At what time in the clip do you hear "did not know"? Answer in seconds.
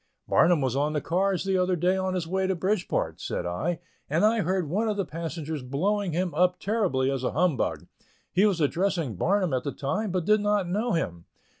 10.25-10.93